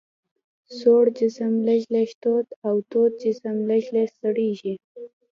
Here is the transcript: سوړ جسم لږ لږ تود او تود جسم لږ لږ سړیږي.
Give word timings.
سوړ 0.77 1.03
جسم 1.17 1.53
لږ 1.67 1.81
لږ 1.95 2.09
تود 2.21 2.47
او 2.67 2.75
تود 2.89 3.11
جسم 3.23 3.57
لږ 3.69 3.83
لږ 3.95 4.09
سړیږي. 4.21 4.73